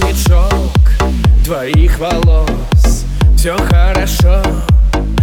шелк 0.00 0.90
твоих 1.44 1.98
волос. 1.98 3.04
Все 3.36 3.56
хорошо, 3.56 4.42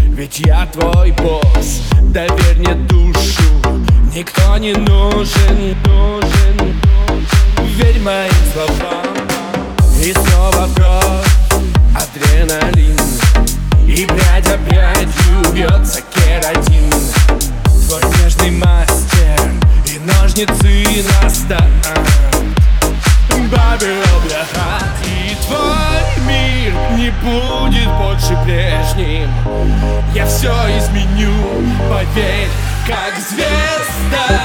ведь 0.09 0.39
я 0.39 0.67
твой 0.67 1.11
босс. 1.11 1.81
Доверь 2.01 2.59
мне 2.59 2.75
душу, 2.75 3.43
никто 4.15 4.57
не 4.57 4.73
нужен, 4.73 5.75
нужен, 5.85 6.57
нужен. 6.57 7.27
Верь 7.77 7.99
моим 8.01 8.31
словам. 8.53 9.05
И 10.03 10.13
снова 10.13 10.67
в 10.67 10.75
кровь 10.75 11.29
адреналин. 11.95 12.97
И 13.87 14.05
прядь 14.05 14.47
опять 14.47 15.09
бьется 15.53 16.01
кератин. 16.13 16.91
Твой 17.87 18.01
нежный 18.21 18.51
мастер 18.51 19.51
и 19.87 19.99
ножницы 19.99 20.78
будет 27.21 27.89
больше 27.97 28.37
прежним. 28.43 29.29
Я 30.13 30.25
все 30.25 30.51
изменю, 30.77 31.33
поверь, 31.89 32.49
как 32.87 33.13
звезда 33.19 34.38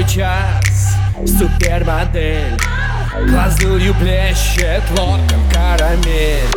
Твой 0.00 0.14
час, 0.14 0.94
супермодель. 1.26 2.58
Глазурью 3.28 3.92
блещет 4.00 4.82
локон 4.96 5.20
карамель. 5.52 6.48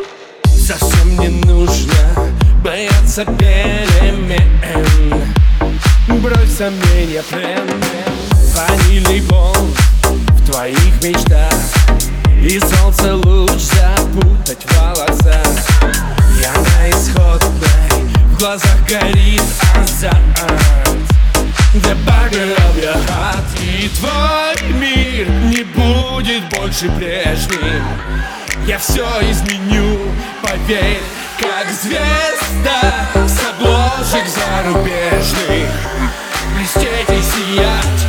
Совсем 0.46 1.20
не 1.20 1.28
нужно 1.28 1.94
бояться 2.64 3.26
перемен. 3.26 4.40
Брось 6.22 6.56
сомнения, 6.56 7.22
плен 7.30 7.68
Ванильный 8.56 9.20
бомб 9.22 9.78
в 10.04 10.50
твоих 10.50 11.04
мечтах. 11.04 11.54
И 12.42 12.60
солнце 12.60 13.14
луч 13.14 13.52
запутать 13.60 14.64
в 14.64 14.80
волосах. 14.80 15.48
Я 16.42 16.54
на 16.54 16.90
исходной, 16.90 18.08
в 18.26 18.40
глазах 18.40 18.78
горит 18.88 19.44
азарт 19.76 20.83
Bugger 21.74 22.54
of 22.54 22.78
your 22.78 22.98
heart 23.10 23.44
И 23.60 23.90
твой 23.90 24.74
мир 24.74 25.28
не 25.46 25.64
будет 25.64 26.48
больше 26.50 26.88
прежним. 26.92 27.84
Я 28.68 28.78
все 28.78 29.04
изменю, 29.32 30.00
поверь, 30.44 31.02
как 31.40 31.68
звезда 31.72 33.28
С 33.28 33.40
обложек 33.50 34.28
зарубежных. 34.28 35.72
Блестеть 36.56 37.10
и 37.10 37.22
сиять 37.22 38.03